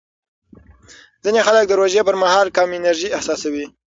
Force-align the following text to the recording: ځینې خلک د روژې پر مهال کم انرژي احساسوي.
ځینې 1.23 1.39
خلک 1.47 1.63
د 1.67 1.71
روژې 1.79 2.01
پر 2.07 2.15
مهال 2.21 2.47
کم 2.55 2.69
انرژي 2.77 3.07
احساسوي. 3.17 3.65